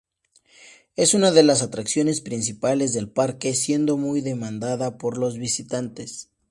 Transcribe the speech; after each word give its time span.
Es 0.95 1.13
una 1.13 1.29
de 1.29 1.43
las 1.43 1.61
atracciones 1.61 2.21
principales 2.21 2.93
del 2.93 3.07
parque, 3.11 3.53
siendo 3.53 3.97
muy 3.97 4.21
demandada 4.21 4.97
por 4.97 5.15
los 5.19 5.37
visitantes. 5.37 6.31